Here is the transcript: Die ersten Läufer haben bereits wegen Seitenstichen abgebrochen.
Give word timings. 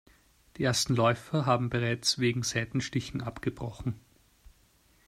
Die 0.57 0.63
ersten 0.63 0.95
Läufer 0.95 1.45
haben 1.45 1.69
bereits 1.69 2.17
wegen 2.17 2.41
Seitenstichen 2.41 3.21
abgebrochen. 3.21 3.99